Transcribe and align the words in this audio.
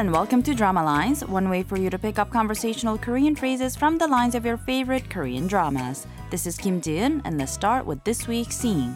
and 0.00 0.10
welcome 0.10 0.42
to 0.42 0.54
Drama 0.54 0.82
Lines, 0.82 1.22
one 1.22 1.50
way 1.50 1.62
for 1.62 1.76
you 1.76 1.90
to 1.90 1.98
pick 1.98 2.18
up 2.18 2.30
conversational 2.30 2.96
Korean 2.96 3.36
phrases 3.36 3.76
from 3.76 3.98
the 3.98 4.06
lines 4.06 4.34
of 4.34 4.46
your 4.46 4.56
favorite 4.56 5.10
Korean 5.10 5.46
dramas. 5.46 6.06
This 6.30 6.46
is 6.46 6.56
Kim 6.56 6.80
Ji-eun, 6.80 7.20
and 7.26 7.36
let's 7.36 7.52
start 7.52 7.84
with 7.84 8.02
this 8.04 8.26
week's 8.26 8.56
scene. 8.56 8.94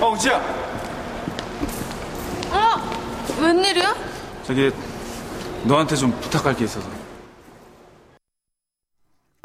어, 0.00 0.12
우지야. 0.12 0.40
어? 2.50 3.42
웬일이야? 3.42 3.94
저기 4.44 4.72
너한테 5.64 5.94
좀 5.96 6.10
부탁할 6.20 6.56
게 6.56 6.64
있어서. 6.64 6.95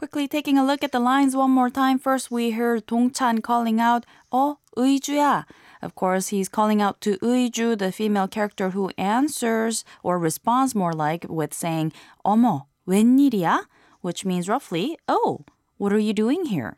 Quickly 0.01 0.27
taking 0.27 0.57
a 0.57 0.65
look 0.65 0.83
at 0.83 0.91
the 0.91 0.99
lines 0.99 1.35
one 1.35 1.49
more 1.49 1.71
time. 1.71 1.97
First, 1.97 2.29
we 2.29 2.51
heard 2.51 2.85
Dong-chan 2.85 3.41
calling 3.41 3.81
out, 3.81 4.05
어, 4.31 4.57
의주야. 4.77 5.45
Of 5.81 5.95
course, 5.95 6.27
he's 6.29 6.49
calling 6.49 6.81
out 6.81 7.01
to 7.01 7.17
의주, 7.17 7.77
the 7.77 7.91
female 7.91 8.27
character 8.27 8.71
who 8.71 8.91
answers 8.97 9.83
or 10.03 10.19
responds 10.19 10.75
more 10.75 10.93
like 10.93 11.25
with 11.27 11.53
saying, 11.53 11.93
어머, 12.23 12.65
웬일이야? 12.87 13.65
Which 14.01 14.23
means 14.23 14.47
roughly, 14.47 14.97
oh, 15.07 15.45
what 15.77 15.91
are 15.91 15.99
you 15.99 16.13
doing 16.13 16.45
here? 16.45 16.77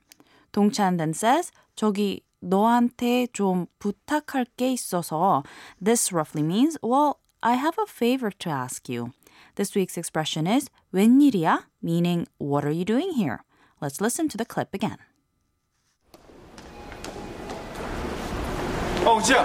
Dong-chan 0.53 0.97
then 0.97 1.13
says, 1.13 1.51
저기 1.75 2.21
너한테 2.41 3.27
좀 3.33 3.67
부탁할 3.79 4.45
게 4.57 4.73
있어서. 4.73 5.43
This 5.81 6.11
roughly 6.13 6.41
means, 6.41 6.77
well, 6.81 7.19
I 7.41 7.55
have 7.55 7.77
a 7.77 7.85
favor 7.85 8.31
to 8.31 8.49
ask 8.49 8.89
you. 8.89 9.13
This 9.55 9.75
week's 9.75 9.97
expression 9.97 10.47
is 10.47 10.69
웬일이야? 10.93 11.65
meaning 11.81 12.27
what 12.37 12.65
are 12.65 12.71
you 12.73 12.85
doing 12.85 13.13
here? 13.13 13.43
Let's 13.81 14.01
listen 14.01 14.27
to 14.29 14.37
the 14.37 14.45
clip 14.45 14.73
again. 14.73 14.97
어, 19.05 19.15
우지야. 19.15 19.41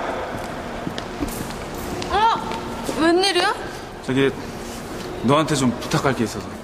어? 2.11 3.01
웬일이야? 3.01 3.55
저기 4.05 4.31
너한테 5.25 5.55
좀 5.55 5.71
부탁할 5.81 6.15
게 6.15 6.25
있어서. 6.25 6.58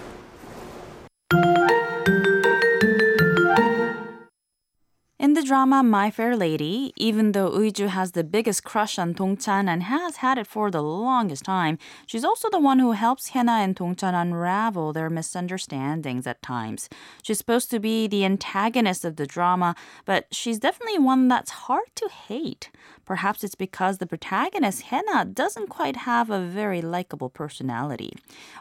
Drama 5.45 5.83
My 5.83 6.09
Fair 6.09 6.35
Lady, 6.35 6.91
even 6.95 7.33
though 7.33 7.51
Uiju 7.51 7.89
has 7.89 8.13
the 8.13 8.23
biggest 8.23 8.63
crush 8.63 8.97
on 8.97 9.13
Dong-chan 9.13 9.69
and 9.69 9.83
has 9.83 10.17
had 10.17 10.39
it 10.39 10.47
for 10.47 10.71
the 10.71 10.81
longest 10.81 11.43
time, 11.43 11.77
she's 12.07 12.25
also 12.25 12.49
the 12.49 12.59
one 12.59 12.79
who 12.79 12.93
helps 12.93 13.29
Hye-na 13.29 13.59
and 13.61 13.75
Dong-chan 13.75 14.15
unravel 14.15 14.91
their 14.91 15.07
misunderstandings 15.07 16.25
at 16.25 16.41
times. 16.41 16.89
She's 17.21 17.37
supposed 17.37 17.69
to 17.69 17.79
be 17.79 18.07
the 18.07 18.25
antagonist 18.25 19.05
of 19.05 19.17
the 19.17 19.27
drama, 19.27 19.75
but 20.03 20.25
she's 20.31 20.57
definitely 20.57 20.97
one 20.97 21.27
that's 21.27 21.51
hard 21.51 21.89
to 21.93 22.09
hate. 22.09 22.71
Perhaps 23.05 23.43
it's 23.43 23.53
because 23.53 23.99
the 23.99 24.07
protagonist, 24.07 24.85
Hye-na, 24.85 25.25
doesn't 25.25 25.69
quite 25.69 25.95
have 25.95 26.31
a 26.31 26.41
very 26.41 26.81
likable 26.81 27.29
personality. 27.29 28.13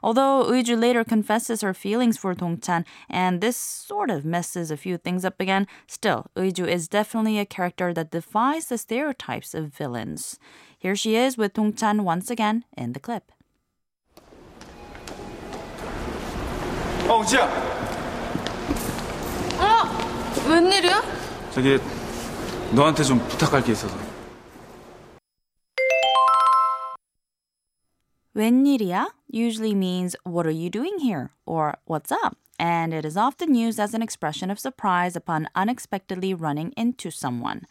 Although 0.02 0.44
Uiju 0.50 0.78
later 0.78 1.02
confesses 1.02 1.62
her 1.62 1.72
feelings 1.72 2.18
for 2.18 2.34
Dong-chan, 2.34 2.84
and 3.08 3.40
this 3.40 3.56
sort 3.56 4.10
of 4.10 4.26
messes 4.26 4.70
a 4.70 4.76
few 4.76 4.98
things 4.98 5.24
up 5.24 5.40
again, 5.40 5.66
still, 5.86 6.26
Uiju 6.36 6.73
is 6.73 6.87
definitely 6.87 7.37
a 7.37 7.45
character 7.45 7.93
that 7.93 8.09
defies 8.09 8.67
the 8.67 8.77
stereotypes 8.77 9.53
of 9.53 9.75
villains. 9.75 10.39
Here 10.79 10.95
she 10.95 11.15
is 11.15 11.37
with 11.37 11.53
Dong-chan 11.53 12.03
once 12.03 12.31
again 12.31 12.63
in 12.75 12.93
the 12.93 12.99
clip. 12.99 13.31
어, 17.07 17.19
우지야. 17.19 17.45
어? 19.59 20.49
웬일이야? 20.49 21.01
저기 21.51 21.77
너한테 22.73 23.03
좀 23.03 23.19
부탁할 23.27 23.63
게 23.63 23.73
있어서. 23.73 23.97
웬일이야 28.33 29.09
usually 29.27 29.73
means 29.73 30.15
what 30.23 30.45
are 30.45 30.55
you 30.55 30.69
doing 30.69 30.99
here 30.99 31.31
or 31.45 31.77
what's 31.85 32.11
up 32.11 32.37
and 32.59 32.93
it 32.93 33.05
is 33.05 33.15
often 33.15 33.55
used 33.55 33.79
as 33.79 33.93
an 33.93 34.01
expression 34.01 34.51
of 34.51 34.59
surprise 34.59 35.15
upon 35.15 35.47
unexpectedly 35.55 36.33
running 36.33 36.73
into 36.75 37.09
someone. 37.09 37.65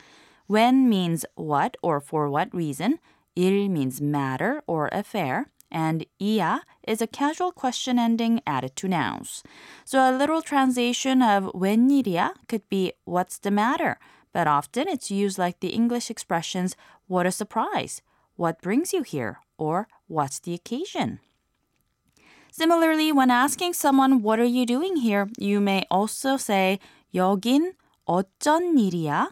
When 0.46 0.88
means 0.88 1.26
what 1.34 1.76
or 1.82 2.00
for 2.00 2.30
what 2.30 2.54
reason. 2.54 2.98
일 3.36 3.68
means 3.68 4.00
matter 4.00 4.62
or 4.66 4.88
affair. 4.90 5.50
And 5.70 6.06
이야 6.18 6.60
is 6.86 7.02
a 7.02 7.06
casual 7.06 7.52
question 7.52 7.98
ending 7.98 8.40
added 8.46 8.74
to 8.76 8.88
nouns. 8.88 9.42
So 9.84 10.00
a 10.00 10.16
literal 10.16 10.40
translation 10.40 11.20
of 11.20 11.52
웬일이야 11.52 12.48
could 12.48 12.66
be 12.70 12.94
what's 13.04 13.38
the 13.38 13.50
matter, 13.50 13.98
but 14.32 14.46
often 14.46 14.88
it's 14.88 15.10
used 15.10 15.38
like 15.38 15.60
the 15.60 15.76
English 15.76 16.10
expressions 16.10 16.74
what 17.06 17.26
a 17.26 17.30
surprise, 17.30 18.00
what 18.36 18.62
brings 18.62 18.94
you 18.94 19.02
here, 19.02 19.40
or 19.58 19.88
what's 20.06 20.40
the 20.40 20.54
occasion. 20.54 21.20
Similarly, 22.52 23.12
when 23.12 23.30
asking 23.30 23.74
someone, 23.74 24.22
What 24.22 24.40
are 24.40 24.44
you 24.44 24.66
doing 24.66 24.96
here? 24.96 25.28
you 25.38 25.60
may 25.60 25.84
also 25.90 26.36
say, 26.36 26.78
여긴 27.14 27.72
어쩐 28.06 28.76
일이야? 28.76 29.28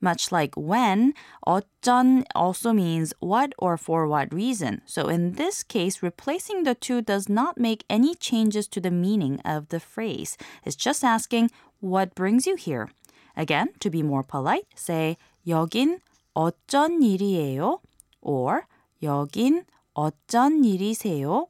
Much 0.00 0.30
like 0.30 0.54
when, 0.56 1.12
어쩐 1.46 2.24
also 2.34 2.72
means 2.72 3.12
what 3.20 3.52
or 3.58 3.76
for 3.76 4.06
what 4.06 4.32
reason. 4.32 4.80
So 4.86 5.08
in 5.08 5.32
this 5.32 5.62
case, 5.64 6.02
replacing 6.02 6.62
the 6.62 6.74
two 6.74 7.02
does 7.02 7.28
not 7.28 7.58
make 7.58 7.84
any 7.90 8.14
changes 8.14 8.68
to 8.68 8.80
the 8.80 8.92
meaning 8.92 9.40
of 9.44 9.68
the 9.70 9.80
phrase. 9.80 10.36
It's 10.64 10.76
just 10.76 11.02
asking, 11.02 11.50
What 11.80 12.14
brings 12.14 12.46
you 12.46 12.54
here? 12.56 12.90
Again, 13.36 13.70
to 13.80 13.90
be 13.90 14.02
more 14.02 14.22
polite, 14.22 14.66
say, 14.74 15.16
여긴 15.46 16.00
어쩐 16.36 17.02
일이에요? 17.02 17.80
Or, 18.20 18.66
여긴 19.02 19.64
어쩐 19.94 20.64
일이세요? 20.64 21.46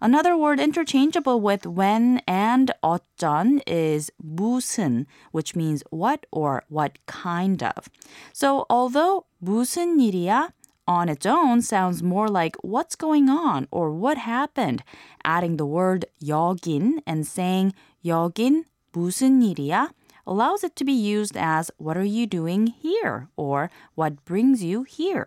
Another 0.00 0.36
word 0.36 0.60
interchangeable 0.60 1.40
with 1.40 1.66
when 1.66 2.20
and 2.26 2.70
어쩐 2.84 3.62
is 3.66 4.10
무슨, 4.22 5.06
which 5.32 5.56
means 5.56 5.82
what 5.90 6.26
or 6.30 6.64
what 6.68 6.98
kind 7.06 7.62
of. 7.62 7.88
So 8.32 8.66
although 8.68 9.24
무슨 9.42 9.98
일이야 9.98 10.50
on 10.86 11.08
its 11.08 11.24
own 11.24 11.62
sounds 11.62 12.02
more 12.02 12.28
like 12.28 12.56
what's 12.62 12.94
going 12.94 13.30
on 13.30 13.68
or 13.70 13.90
what 13.90 14.18
happened, 14.18 14.82
adding 15.24 15.56
the 15.56 15.66
word 15.66 16.04
여긴 16.22 17.00
and 17.06 17.26
saying 17.26 17.72
여긴 18.04 18.64
무슨 18.92 19.40
일이야 19.42 19.90
allows 20.26 20.62
it 20.62 20.76
to 20.76 20.84
be 20.84 20.92
used 20.92 21.36
as 21.36 21.70
what 21.78 21.96
are 21.96 22.04
you 22.04 22.26
doing 22.26 22.66
here 22.66 23.28
or 23.36 23.70
what 23.94 24.24
brings 24.26 24.62
you 24.62 24.82
here. 24.82 25.26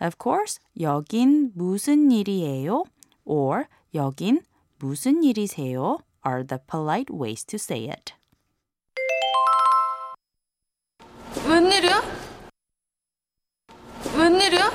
Of 0.00 0.18
course, 0.18 0.60
여긴 0.78 1.52
무슨 1.56 2.10
일이에요? 2.12 2.84
or 3.24 3.68
여긴 3.94 4.42
무슨 4.78 5.22
일이세요? 5.22 5.98
are 6.24 6.42
the 6.42 6.58
polite 6.58 7.10
ways 7.10 7.44
to 7.44 7.58
say 7.58 7.88
it. 7.88 8.14
웬일이야? 11.46 12.02
웬일이야? 14.16 14.70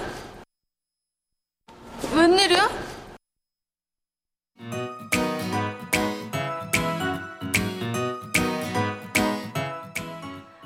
웬일이야? 2.16 2.70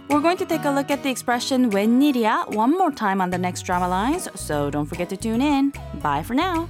We're 0.10 0.22
going 0.22 0.38
to 0.38 0.46
take 0.46 0.66
a 0.66 0.70
look 0.70 0.92
at 0.92 1.02
the 1.02 1.10
expression 1.10 1.72
웬일이야 1.72 2.54
one 2.54 2.78
more 2.78 2.92
time 2.92 3.20
on 3.20 3.32
the 3.32 3.38
next 3.38 3.64
drama 3.64 3.88
lines, 3.88 4.30
so 4.36 4.70
don't 4.70 4.86
forget 4.86 5.10
to 5.10 5.18
tune 5.18 5.42
in. 5.42 5.74
Bye 6.02 6.22
for 6.22 6.36
now. 6.36 6.70